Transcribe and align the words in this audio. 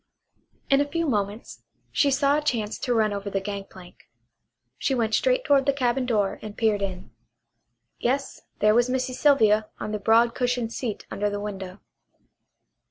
In 0.71 0.81
a 0.81 0.87
few 0.87 1.07
moments 1.07 1.61
she 1.91 2.09
saw 2.09 2.35
a 2.35 2.41
chance 2.41 2.79
to 2.79 2.93
run 2.95 3.13
over 3.13 3.29
the 3.29 3.39
gangplank. 3.39 4.05
She 4.79 4.95
went 4.95 5.13
straight 5.13 5.45
toward 5.45 5.67
the 5.67 5.73
cabin 5.73 6.07
door 6.07 6.39
and 6.41 6.57
peered 6.57 6.81
in. 6.81 7.11
Yes, 7.99 8.41
there 8.61 8.73
was 8.73 8.89
Missy 8.89 9.13
Sylvia 9.13 9.69
on 9.79 9.91
the 9.91 9.99
broad 9.99 10.33
cushioned 10.33 10.73
seat 10.73 11.05
under 11.11 11.29
the 11.29 11.39
window. 11.39 11.81